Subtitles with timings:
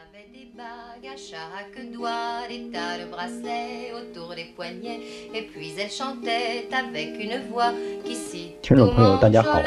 [0.00, 5.00] avait des bagues à chaque doigt, des tas de bracelets autour des poignets,
[5.34, 7.70] et puis elle chantait avec une voix
[8.02, 9.60] qui 听众朋友，大家好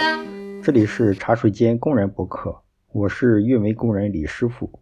[0.63, 4.79] 这里是茶水间工人博客，我是运维工人李师傅。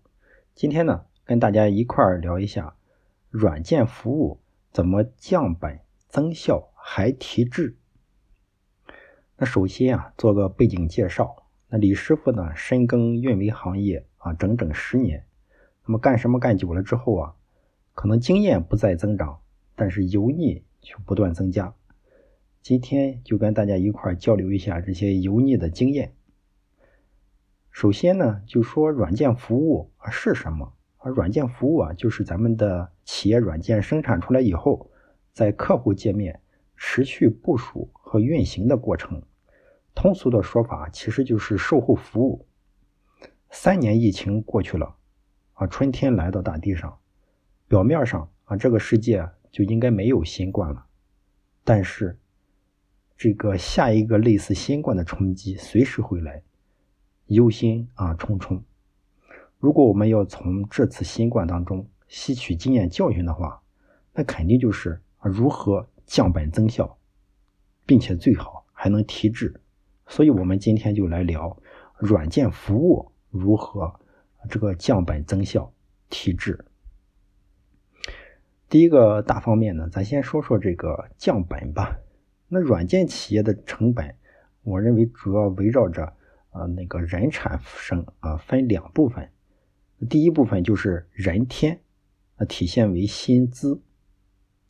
[0.56, 2.76] 今天呢，跟大家一块儿聊一下
[3.30, 4.40] 软件服务
[4.72, 7.76] 怎么降本增效还提质。
[9.38, 11.36] 那首先啊，做个背景介绍。
[11.68, 15.26] 那李师傅呢，深耕运维行业啊，整整十年。
[15.86, 17.36] 那么干什么干久了之后啊，
[17.94, 19.40] 可能经验不再增长，
[19.76, 21.74] 但是油腻却不断增加。
[22.62, 26.14] 今天就跟大家一块交流一下这些油腻的经验。
[27.72, 30.74] 首先呢，就说软件服务啊是什么？
[30.98, 34.92] 啊，软件服务啊，就是咱们的企业软件生产出来以后，
[35.34, 36.42] 在客户界面
[36.76, 39.24] 持续部署和运行的过程。
[39.96, 42.46] 通俗的说法，其实就是售后服务。
[43.50, 44.96] 三年疫情过去了，
[45.62, 46.98] 啊，春天来到大地上，
[47.68, 50.88] 表面上啊，这个世界就应该没有新冠了，
[51.64, 52.18] 但是
[53.16, 56.42] 这个下一个类似新冠的冲击随时会来，
[57.28, 58.60] 忧心啊忡忡。
[59.60, 63.62] 如果我们要从这次新冠当中吸取经验教训的话，
[64.16, 66.98] 那肯定就是啊如何降本增效，
[67.86, 69.62] 并且最好还能提质。
[70.08, 71.56] 所以，我们今天就来聊
[72.00, 74.00] 软件服务如何
[74.50, 75.74] 这个降本增效、
[76.10, 76.66] 提质。
[78.70, 82.00] 第一个大方面呢，咱先说说这个降本吧。
[82.48, 84.16] 那软件企业的成本，
[84.64, 86.14] 我认为主要围绕着
[86.52, 89.30] 呃那个人产生啊，分两部分。
[90.10, 91.80] 第一部分就是人天，
[92.38, 93.82] 啊体现为薪资，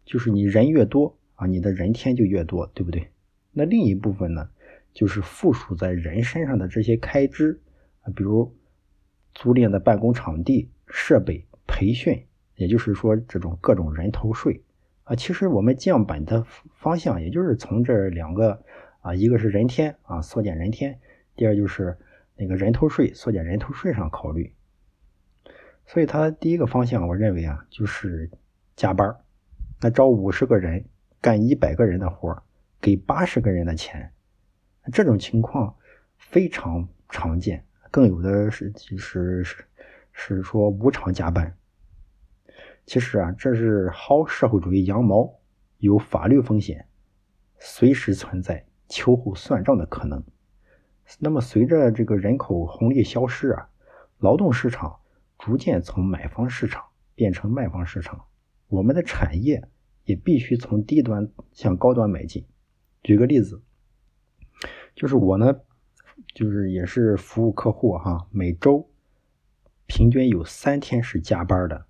[0.04, 3.12] 就是你人越多啊，你的人天就越多，对不对？
[3.52, 4.50] 那另一部分呢？
[4.94, 7.62] 就是附属在人身上的这些开支
[8.02, 8.54] 啊，比如
[9.34, 14.64] 租赁的办公场地、设备、培训，也就是说这种各种人头税
[15.04, 15.16] 啊。
[15.16, 18.64] 其实我们降本的方向，也就是从这两个
[19.02, 20.94] 啊，一个是人天啊，缩减人天；
[21.36, 21.98] 第二就是
[22.36, 24.54] 那个人头税，缩减人头税上考虑。
[25.86, 28.30] 所以它第一个方向，我认为啊，就是
[28.76, 29.16] 加班
[29.82, 30.86] 那招五十个人
[31.20, 32.44] 干一百个人的活
[32.80, 34.12] 给八十个人的钱。
[34.92, 35.76] 这种情况
[36.18, 39.66] 非常常见，更有的是就是是
[40.14, 41.58] 是说无偿加班。
[42.86, 45.40] 其实啊，这是薅社会主义羊毛，
[45.78, 46.88] 有法律风险，
[47.60, 50.24] 随时存在秋后算账的可能。
[51.20, 53.70] 那么，随着这个人口红利消失啊，
[54.18, 55.02] 劳动市场
[55.38, 58.26] 逐渐从买方市场变成卖方市场，
[58.68, 59.68] 我们的产业
[60.06, 62.46] 也必须从低端向高端迈进。
[63.04, 63.62] 举个例子。
[64.94, 65.62] 就是我呢，
[66.34, 68.90] 就是也是服务客户哈，每周
[69.86, 71.86] 平均有三天是加班的，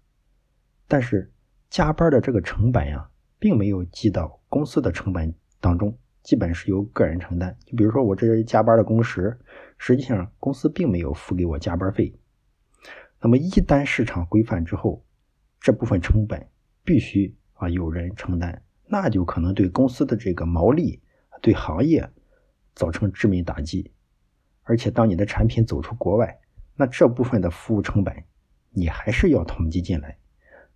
[0.88, 1.31] 但是
[1.69, 3.09] 加班的这个成本呀，
[3.40, 7.56] 并没有记到公司的成本当中，基本是由个人承担。
[7.66, 9.40] 就比如说我这加班的工时，
[9.78, 12.13] 实际上公司并没有付给我加班费。
[13.19, 15.06] 那么一旦市场规范之后，
[15.59, 16.48] 这部分成本
[16.84, 21.02] 必须啊有人承担，那就可能对公司的这个毛利，
[21.42, 22.09] 对行业。
[22.74, 23.92] 造成致命打击，
[24.71, 26.39] 而且当你的产品走出国外，
[26.77, 28.23] 那这部分的服务成本
[28.69, 30.17] 你还是要统计进来，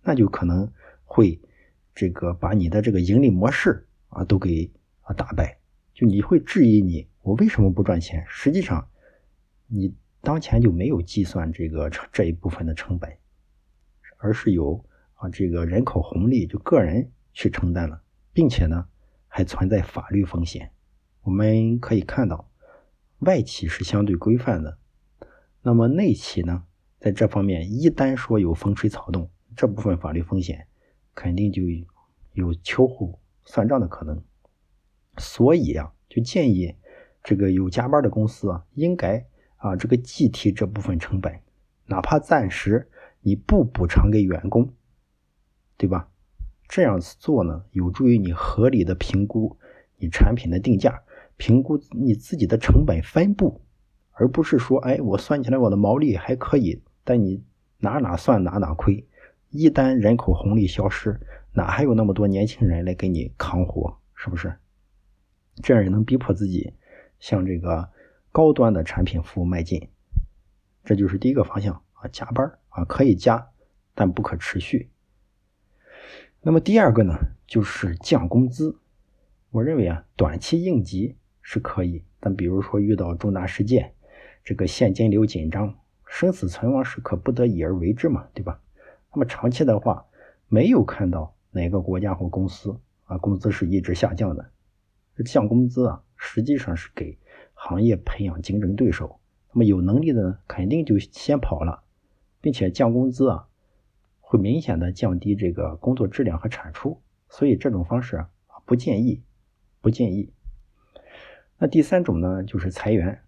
[0.02, 0.70] 那就可能
[1.02, 1.40] 会
[1.94, 4.70] 这个把你的这个盈利模式啊都给
[5.00, 5.56] 啊打败，
[5.94, 8.22] 就你会质疑你我为什么不赚钱？
[8.28, 8.86] 实际上
[9.66, 13.10] 你当前就没有计算这个这一部分的成本，
[14.18, 14.84] 而是由
[15.14, 18.02] 啊这个人口红利就个人去承担了，
[18.34, 18.86] 并且呢
[19.26, 20.70] 还存在法律风险。
[21.22, 22.46] 我们可以看到，
[23.20, 24.78] 外企是相对规范的，
[25.62, 26.64] 那么内企呢，
[26.98, 30.66] 在这方面一旦说有风吹草动，这部分法律风险
[31.14, 31.62] 肯定就
[32.32, 34.22] 有秋后算账的可能。
[35.16, 36.74] 所以啊，就建议
[37.24, 39.26] 这个有加班的公司啊，应该
[39.56, 41.40] 啊这个计提这部分成本，
[41.86, 42.90] 哪怕暂时
[43.22, 44.74] 你不补偿给员工，
[45.78, 46.10] 对吧？
[46.68, 49.56] 这样子做呢，有助于你合理的评估
[49.96, 51.02] 你产品的定价。
[51.36, 53.60] 评估你自己的成本分布，
[54.12, 57.44] 而不是说，哎，我算起来我的毛利还可以，但你
[57.78, 59.06] 哪哪算哪哪亏。
[59.50, 61.20] 一旦人口红利消失，
[61.52, 63.98] 哪还有那么多年轻人来给你扛活？
[64.14, 64.54] 是不是？
[65.62, 66.74] 这样也能逼迫自己
[67.18, 67.88] 向这个
[68.32, 69.88] 高端的产品服务迈进。
[70.84, 73.48] 这就是第一个方向啊，加班啊可以加，
[73.94, 74.90] 但不可持续。
[76.42, 77.14] 那么第二个呢，
[77.46, 78.78] 就是降工资。
[79.50, 81.16] 我认为啊，短期应急。
[81.48, 83.94] 是可以，但比如说遇到重大事件，
[84.42, 85.72] 这个现金流紧张，
[86.04, 88.60] 生死存亡时刻不得已而为之嘛，对吧？
[89.12, 90.04] 那么长期的话，
[90.48, 94.50] 没有看到哪个国家或公司啊工资是一直下降的，
[95.24, 97.16] 降工资啊，实际上是给
[97.54, 99.20] 行业培养竞争对手。
[99.52, 101.84] 那么有能力的呢，肯定就先跑了，
[102.40, 103.46] 并且降工资啊，
[104.18, 108.28] 会明显的降低这个工作质量和产出，所以这种方式啊
[108.64, 109.22] 不建议，
[109.80, 110.32] 不建议。
[111.58, 113.18] 那第三种呢，就是裁员，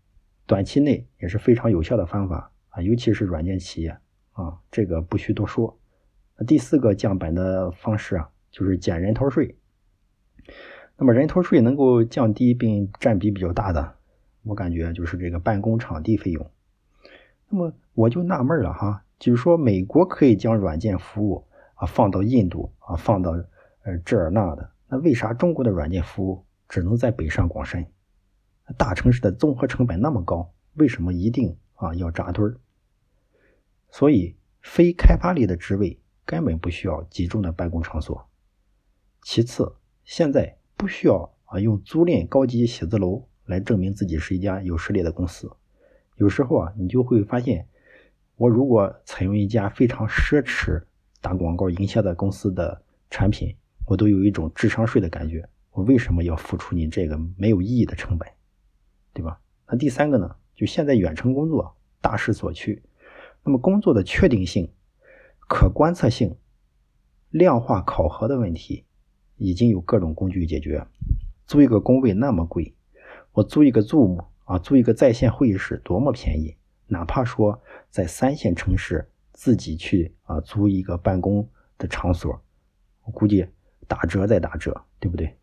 [0.47, 3.91] 短期内也是非常有效的方法啊，尤其是软件企业
[4.33, 5.79] 啊，这个不需多说。
[6.47, 9.57] 第四个降本的方式啊，就是减人头税。
[10.97, 13.95] 那么人头税能够降低并占比比较大的，
[14.43, 16.51] 我感觉就是这个办公场地费用。
[17.49, 21.47] 那么我就纳闷了哈，就是说美国可以将软件服务
[21.77, 23.31] 啊放到印度啊，放到
[23.85, 27.87] 呃这儿那的，那为啥中国的软件服务只能在北上广深？
[28.77, 32.57] 大城市的综合成本那么高，为什么一定啊要扎堆儿？
[33.91, 38.29] 所以非开发类的职位根本不需要集中的办公场所。
[39.23, 45.51] 其次，现在不需要啊用租赁高级写字楼来证明自己是一家有实力的公司。
[46.17, 47.67] 有时候啊，你就会发现，
[48.37, 50.83] 我如果采用一家非常奢侈
[51.21, 53.57] 打广告营销的公司的产品，
[53.87, 55.49] 我都有一种智商税的感觉。
[55.73, 58.29] 我为什么要付出你这个没有意义的成本？
[59.19, 59.41] 对吧？
[59.67, 60.37] 那第三个呢？
[60.55, 62.81] 就现在远程工作大势所趋，
[63.43, 64.71] 那么工作的确定性、
[65.49, 66.37] 可观测性、
[67.31, 68.85] 量化考核的问题，
[69.37, 70.87] 已经有各种工具解决。
[71.49, 72.77] 租一个工位那么贵，
[73.33, 76.57] 我租一个 Zoom 啊，租一个在线会议室多么便宜。
[76.87, 77.61] 哪怕说
[77.91, 82.41] 在三线城市自己去啊租一个办公的场所，
[83.03, 83.45] 我估计
[83.89, 85.37] 打折再打折，对不对？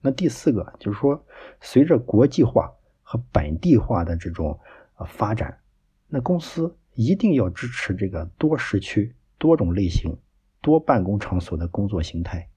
[0.00, 1.26] 那第四个就是说，
[1.60, 2.72] 随着国际化
[3.02, 4.58] 和本地化的这种
[4.96, 5.58] 呃发展，
[6.06, 10.16] 那公司一定要支持这个多时区、多种类型、
[10.60, 12.48] 多办公场所的工作形态，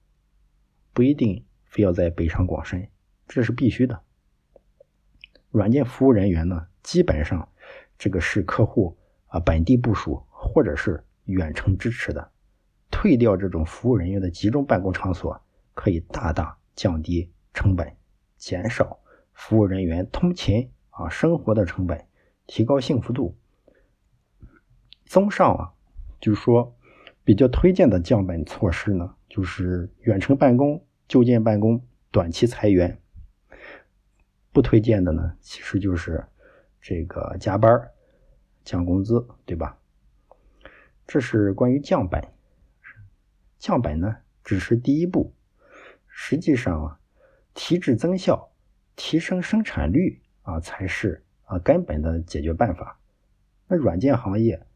[0.92, 2.88] 不一定非要在北上广深，
[3.26, 4.00] 这是必须的。
[5.50, 7.48] 软件服务人员呢，基本上
[7.98, 8.96] 这个是客户
[9.26, 12.30] 啊本地部署或者是远程支持的，
[12.90, 15.40] 退掉这种服务人员的集中办公场所，
[15.74, 16.56] 可以大大。
[16.74, 17.96] 降低成本，
[18.36, 18.98] 减少
[19.32, 22.06] 服务人员通勤啊生活的成本，
[22.46, 23.36] 提高幸福度。
[25.04, 25.72] 综上啊，
[26.20, 26.74] 就是说
[27.24, 32.98] 比较推荐的降本措施呢，就是远程办公、就近办公、短期裁员。
[34.52, 36.26] 不推荐的呢，其实就是
[36.80, 37.90] 这个加班、
[38.64, 39.78] 降工资，对吧？
[41.06, 42.22] 这是关于降本。
[43.58, 45.32] 降本呢，只是第一步。
[46.14, 47.00] 实际上啊，
[47.54, 48.52] 提质增效、
[48.94, 53.00] 提升生产率啊，才是啊根本的解决办法。
[53.66, 54.66] 那软件行业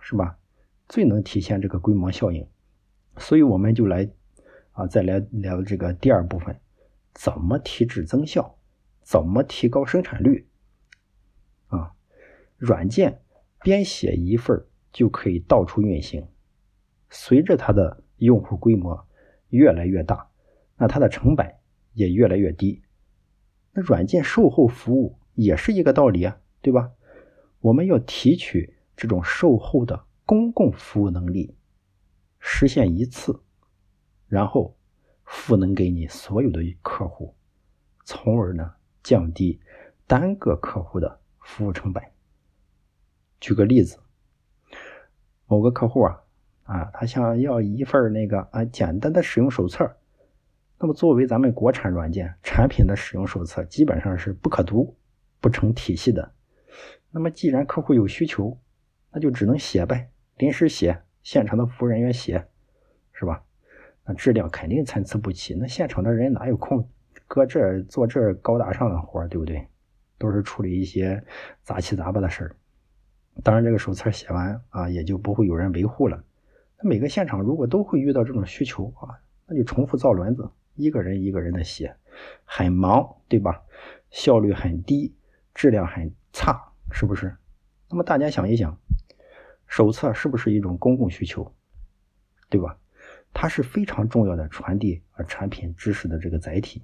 [0.00, 0.38] 是吧，
[0.86, 2.46] 最能体现这个规模效应。
[3.16, 4.08] 所以我们就来
[4.72, 6.60] 啊，再来聊这个第二部分，
[7.14, 8.58] 怎么提质增效，
[9.02, 10.46] 怎么提高生产率
[11.68, 11.92] 啊？
[12.58, 13.22] 软件
[13.62, 16.28] 编写一份就可以到处运行，
[17.08, 19.06] 随着它的用户规模。
[19.52, 20.30] 越来越大，
[20.78, 21.56] 那它的成本
[21.92, 22.82] 也越来越低。
[23.72, 26.92] 那软件售后服务也是一个道理啊，对吧？
[27.60, 31.54] 我们要提取这种售后的公共服务能力，
[32.38, 33.42] 实现一次，
[34.26, 34.74] 然后
[35.24, 37.34] 赋能给你所有的客户，
[38.04, 39.60] 从而呢降低
[40.06, 42.02] 单个客户的服务成本。
[43.38, 43.98] 举个例子，
[45.46, 46.22] 某个客户啊。
[46.64, 49.96] 啊，他想要一份那个啊简单的使用手册。
[50.78, 54.96] 那么作为咱们国产软件产品的使用手册，基本上是不可读、
[55.40, 56.32] 不成体系的。
[57.10, 58.58] 那么既然客户有需求，
[59.12, 62.46] 那就只能写呗，临时写，现场的服务人员写，
[63.12, 63.44] 是吧？
[64.04, 65.54] 那质量肯定参差不齐。
[65.54, 66.88] 那现场的人哪有空
[67.28, 69.66] 搁这做这高大上的活对不对？
[70.18, 71.22] 都是处理一些
[71.62, 72.56] 杂七杂八的事儿。
[73.42, 76.24] 当然，这个手册写完啊，也就不会有人维护了。
[76.82, 81.94] 每个现场如果都会遇到这种需求啊，那就重复造轮子，一个人一个人的写，
[82.44, 83.62] 很忙，对吧？
[84.10, 85.14] 效率很低，
[85.54, 87.34] 质量很差，是不是？
[87.88, 88.78] 那么大家想一想，
[89.66, 91.54] 手册是不是一种公共需求，
[92.48, 92.78] 对吧？
[93.34, 96.82] 它是非常重要的传递啊产品知识的这个载体。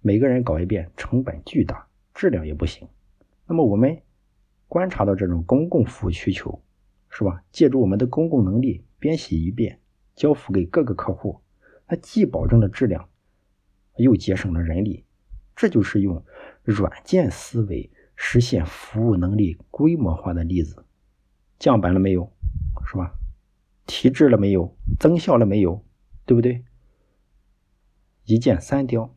[0.00, 2.86] 每个人搞一遍，成本巨大，质量也不行。
[3.46, 4.00] 那么我们
[4.68, 6.62] 观察到这种公共服务需求，
[7.10, 7.42] 是吧？
[7.50, 8.84] 借助我们的公共能力。
[9.00, 9.78] 编写一遍，
[10.16, 11.40] 交付给各个客户，
[11.86, 13.08] 它既保证了质量，
[13.96, 15.04] 又节省了人力，
[15.54, 16.20] 这就是用
[16.64, 20.84] 软件思维实现服务能力规模化的例子。
[21.60, 22.32] 降本了没有？
[22.84, 23.14] 是吧？
[23.86, 24.76] 提质了没有？
[24.98, 25.84] 增效了没有？
[26.26, 26.64] 对不对？
[28.24, 29.14] 一箭三雕。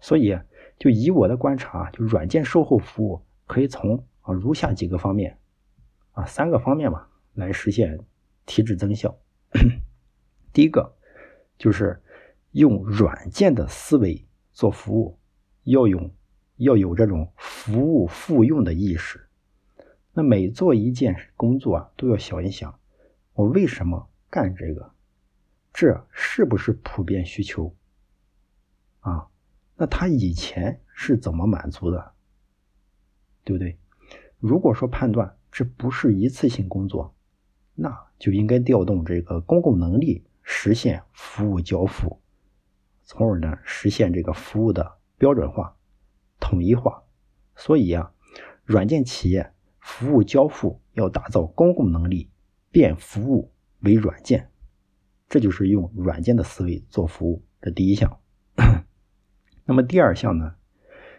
[0.00, 0.38] 所以，
[0.78, 5.36] 就以我的观察，就软件售后服务可以从啊如下几个方面
[6.26, 7.98] 三个方面吧来实现
[8.46, 9.18] 提质增效。
[10.52, 10.96] 第一个
[11.58, 12.02] 就是
[12.52, 15.18] 用软件的思维做服务，
[15.64, 16.12] 要用
[16.56, 19.28] 要有这种服务复用的意识。
[20.12, 22.78] 那每做一件工作啊，都要想一想，
[23.32, 24.92] 我为什么干这个？
[25.72, 27.74] 这是不是普遍需求？
[29.00, 29.28] 啊，
[29.76, 32.12] 那他以前是怎么满足的？
[33.44, 33.78] 对不对？
[34.40, 37.14] 如果说判断这不是一次性工作，
[37.74, 42.20] 那就应该调动这个公共能力，实现服务交付，
[43.02, 45.76] 从而呢实现这个服务的标准化、
[46.38, 47.02] 统一化。
[47.56, 48.12] 所以啊，
[48.64, 49.52] 软件企业。
[49.82, 52.30] 服务交付要打造公共能力，
[52.70, 54.50] 变服务为软件，
[55.26, 57.42] 这就是用软件的思维做服务。
[57.62, 58.20] 这第一项。
[59.64, 60.54] 那么第二项呢，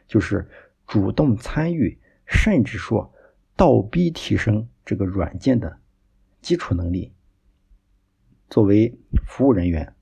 [0.07, 0.47] 就是
[0.85, 3.11] 主动参与，甚至说
[3.61, 5.77] 倒逼提升这个软件的
[6.41, 7.11] 基础能力。
[8.49, 9.93] 作为服务人员，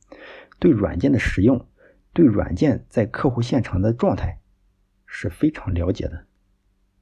[0.59, 1.67] 对软件的使用，
[2.13, 4.39] 对软件在客户现场的状态
[5.05, 6.25] 是非常了解的。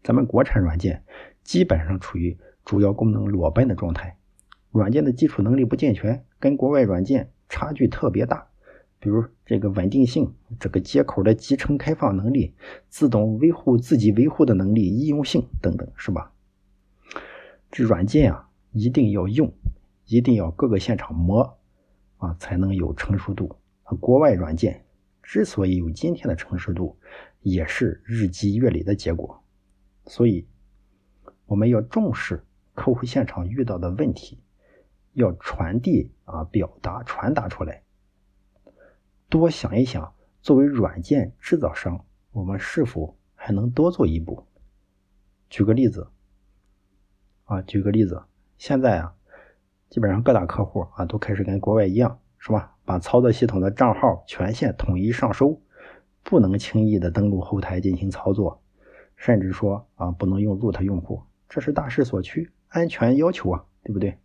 [0.02, 1.04] 咱们国产软件。
[1.44, 2.36] 基本上处于
[2.66, 4.18] 主要功能裸奔的状态，
[4.72, 8.48] 软件的基础能力不健全，跟国外软件差距特别大。
[9.00, 12.56] 比如这个稳定性、这个接口的集成开放能力、
[12.90, 16.34] 自动维护、自己维护的能力、易用性等等，是吧？
[17.72, 19.52] 这软件啊，一定要用，
[20.06, 21.58] 一定要各个现场磨
[22.18, 23.56] 啊，才能有成熟度。
[24.00, 24.86] 国外软件
[25.24, 26.98] 之所以有今天的成熟度，
[27.42, 29.44] 也是日积月累的结果。
[30.06, 30.48] 所以。
[31.50, 32.44] 我们要重视
[32.74, 34.38] 客户现场遇到的问题，
[35.14, 37.84] 要传递啊，表达传达出来。
[39.30, 44.46] 多想一想，作为软件制造商，我们是否还能多做一步？
[45.50, 46.06] 举个例子
[47.48, 48.22] 啊，举个例子，
[48.58, 49.14] 现在啊，
[49.90, 52.76] 基本上各大客户啊都开始跟国外一样，是吧？
[52.86, 55.62] 把操作系统的账号权限统一上收，
[56.24, 58.62] 不能轻易的登录后台进行操作，
[59.16, 61.22] 甚至说啊，不能用 root 用户。
[61.48, 64.18] 这是大势所趋，安全要求啊，对不对？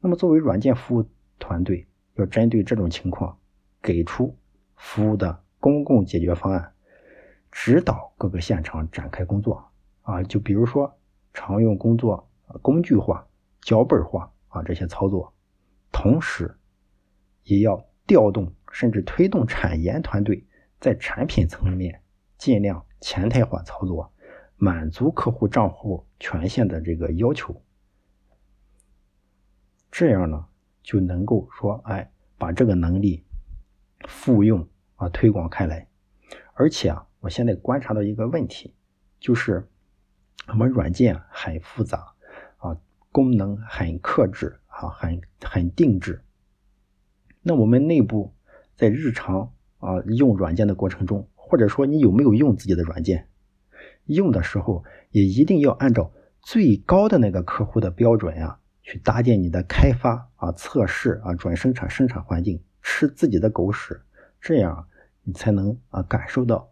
[0.00, 1.04] 那么作为软件服务
[1.38, 3.36] 团队，要针对这种情况，
[3.82, 4.34] 给出
[4.76, 6.72] 服务的公共解决方案，
[7.52, 9.62] 指导各个现场展开工作
[10.00, 10.22] 啊。
[10.22, 10.94] 就比如说
[11.34, 12.26] 常用工作
[12.62, 13.26] 工具化、
[13.60, 15.34] 脚本化啊这些操作，
[15.92, 16.58] 同时
[17.44, 20.46] 也要调动甚至推动产研团队
[20.78, 22.02] 在产品层面
[22.38, 24.12] 尽量前台化操作。
[24.62, 27.62] 满足客户账户权限的这个要求，
[29.90, 30.48] 这样呢
[30.82, 33.24] 就能够说，哎，把这个能力
[34.06, 35.88] 复用啊推广开来。
[36.52, 38.74] 而且啊，我现在观察到一个问题，
[39.18, 39.66] 就是
[40.48, 42.14] 我们软件很复杂，
[43.12, 46.22] 功能很克制啊，很很定制。
[47.42, 48.34] 那我们内部
[48.76, 53.26] 在日常啊用软件的过程中，或者说你有没有用自己的软件？
[54.04, 64.02] 用的时候也一定要按照最高的那个客户的标准呀，去搭建你的开发啊、测试啊、准生产生产环境，吃自己的狗屎，
[64.40, 64.86] 这样
[65.22, 66.70] 你才能啊感受到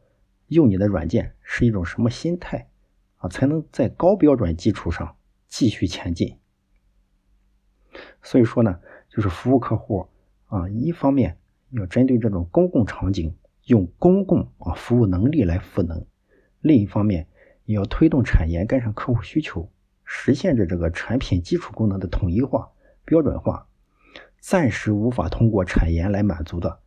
[0.48, 2.68] 用你的软件是一种什么心态
[3.16, 5.16] 啊，才能在高标准基础上
[5.48, 6.38] 继续前进。
[8.22, 10.06] 所以说呢，就是服务客户
[10.46, 11.38] 啊，一方面
[11.70, 16.06] 要针对这种公共场景，用公共啊服务能力来赋能。
[16.60, 17.26] 另一方面，
[17.64, 19.70] 也要推动产研跟上客户需求，
[20.04, 22.70] 实现着这个产品基础功能的统一化、
[23.04, 23.66] 标准化。
[24.40, 26.80] 暂时无法通过产研来满足的，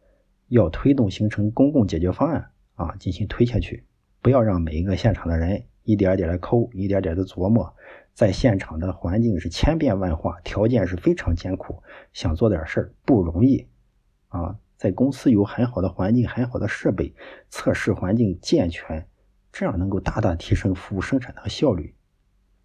[0.48, 3.86] 要推动形成公共解决方案啊，进行推下去。
[4.22, 7.75] 不要让每一个现场的人一点点的抠，一点点的琢磨。
[8.13, 13.67] 在现场的环境是千变万化，条件是非常艰苦，想做点事儿不容易
[14.27, 14.59] 啊。
[14.77, 17.15] 在公司有很好的环境、很好的设备，
[17.50, 19.07] 测试环境健全。
[19.51, 21.93] 这样能够大大提升服务生产的效率。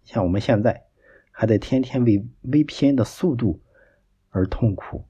[0.03, 0.85] 像我们现在
[1.31, 3.61] 还得天天为 VPN 的速度
[4.29, 5.05] 而痛苦，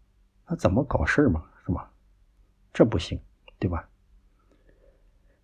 [0.49, 1.43] 那怎么搞事儿嘛？
[1.65, 1.91] 是吧？
[2.73, 3.21] 这不行，
[3.59, 3.89] 对吧？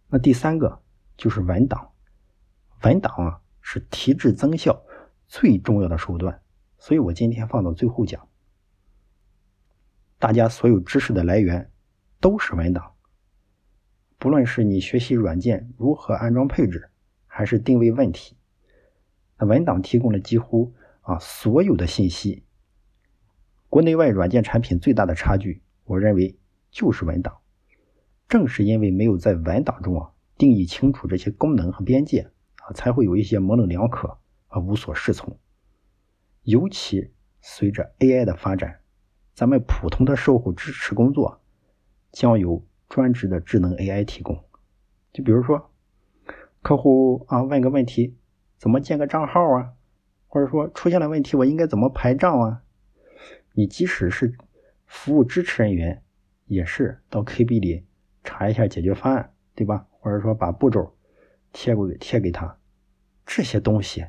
[0.09, 0.81] 那第三个
[1.15, 1.92] 就是文档，
[2.83, 4.83] 文档啊是提质增效
[5.27, 6.41] 最重要的手段，
[6.77, 8.27] 所以我今天放到最后讲。
[10.19, 11.71] 大家所有知识的来源
[12.19, 12.93] 都是文档。
[14.17, 16.89] 不论是你学习软件如何安装配置，
[17.25, 18.35] 还是定位问题？
[19.37, 22.43] 那文档提供了几乎啊所有的信息。
[23.69, 26.37] 国内外软件产品最大的差距，我认为
[26.69, 27.37] 就是文档。
[28.27, 32.29] 正是因为没有在文档中啊定义清楚这些功能和边界
[32.73, 34.17] 才会有一些模棱两可
[34.47, 35.37] 和无所适从。
[36.43, 38.79] 尤其随着 AI 的发展，
[39.33, 41.41] 咱们普通的售后支持工作
[42.11, 44.43] 将由专职的智能 AI 提供。
[45.11, 45.71] 就比如说，
[46.61, 48.17] 客户啊问个问题，
[48.57, 49.73] 怎么建个账号啊？
[50.27, 52.63] 或者说出现了问题，我应该怎么排账啊？
[53.53, 54.35] 你即使是
[54.85, 56.03] 服务支持人员，
[56.45, 57.85] 也是到 KB 里
[58.23, 59.87] 查一下解决方案，对吧？
[59.99, 60.95] 或者说把步骤
[61.53, 62.59] 贴给贴给他，
[63.25, 64.05] 这些东西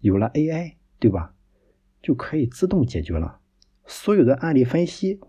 [0.00, 1.34] 有了 AI，对吧？
[2.02, 3.40] 就可以自动解决了。
[3.86, 5.20] 所有的案例分析，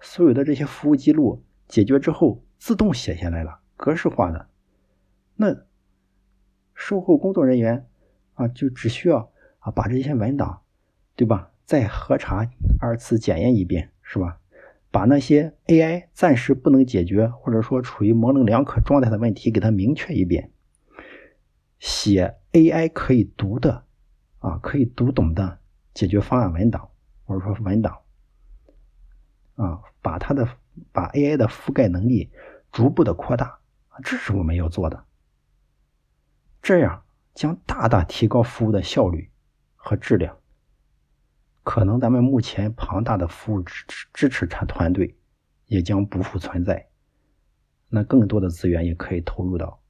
[0.00, 4.48] 所有的这些服务记录解决之后，自动写下来了，格式化的。
[5.36, 5.64] 那
[6.74, 7.88] 售后工作人员
[8.34, 10.62] 啊，就只需要啊把这些文档，
[11.16, 11.52] 对吧？
[11.64, 12.50] 再核查
[12.80, 14.40] 二次检验一遍，是吧？
[14.90, 20.50] 把那些 AI 暂时不能解决，或者说处于模棱两可状态的问题，给它明确一遍。
[21.80, 23.84] 写 AI 可以读的
[24.38, 25.58] 啊，可以读懂的
[25.92, 26.88] 解决方案文档，
[27.24, 27.98] 或者说文档
[29.56, 30.46] 啊，把它的
[30.92, 32.30] 把 AI 的覆盖能力
[32.70, 33.58] 逐步的扩大，
[34.04, 35.04] 这是我们要做的。
[36.62, 37.02] 这样
[37.34, 39.30] 将大大提高服务的效率
[39.74, 40.36] 和质量。
[41.62, 45.16] 可能咱们目前庞大的服务支支持产团队
[45.66, 46.88] 也将不复存在，
[47.88, 49.80] 那更多的资源也可以投入到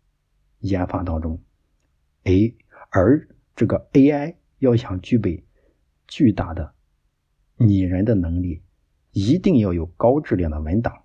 [0.61, 1.42] 研发当中。
[2.25, 2.57] A
[2.91, 5.45] 而这个 AI 要想具备
[6.07, 6.75] 巨大的
[7.57, 8.62] 拟人的能力，
[9.12, 11.05] 一定要有高质量的文档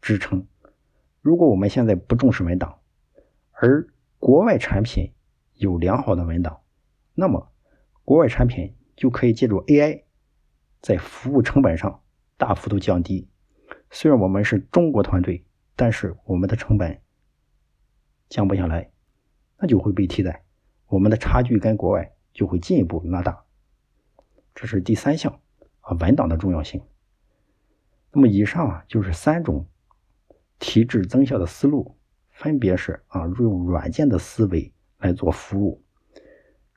[0.00, 0.46] 支撑。
[1.20, 2.80] 如果我们现在不重视文档，
[3.52, 5.12] 而国外产品
[5.54, 6.62] 有良好的文档，
[7.14, 7.52] 那么
[8.04, 10.04] 国外产品就可以借助 AI。
[10.80, 12.02] 在服务成本上
[12.36, 13.26] 大幅度降低。
[13.90, 17.00] 虽然我们是中国团队，但是我们的成本
[18.28, 18.90] 降不下来，
[19.56, 20.43] 那就会被替代，
[20.94, 23.44] 我们的差距跟国外就会进一步拉大。
[24.54, 25.40] 这是第三项
[25.80, 26.80] 啊，文档的重要性。
[28.12, 29.66] 那么以上啊就是三种
[30.60, 31.96] 提质增效的思路，
[32.30, 35.82] 分别是啊用软件的思维来做服务。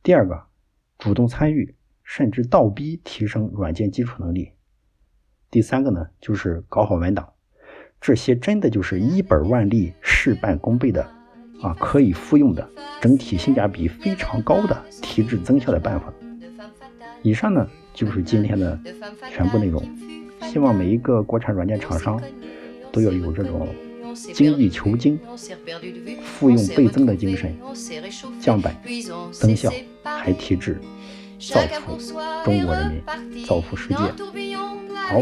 [0.02, 0.48] 第二个，
[0.98, 1.76] 主动参与。
[2.10, 4.54] 甚至倒逼提升软件基础能力。
[5.52, 7.34] 第三个呢，就是搞好文档，
[8.00, 11.06] 这些真的就是一本万利、事半功倍的
[11.62, 12.70] 啊，可以复用的，
[13.02, 16.14] 整体性价比非常高的提质增效的办法。
[17.24, 18.80] 以上呢就是今天的
[19.32, 19.84] 全部内容。
[20.52, 22.22] 希望每一个国产软件厂商
[22.92, 23.68] 都要有这种
[24.34, 25.20] 精益求精、
[26.24, 27.56] 复用倍增的精神，
[28.40, 28.74] 降本
[29.32, 29.72] 增效
[30.04, 30.80] 还提质。
[31.40, 31.98] 造福
[32.46, 33.96] 中国人民，造福世界。
[33.96, 35.22] 好，